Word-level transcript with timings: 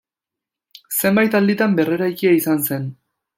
Zenbait 1.01 1.37
alditan 1.41 1.77
berreraikia 1.81 2.33
izan 2.39 2.65
zen. 2.71 2.91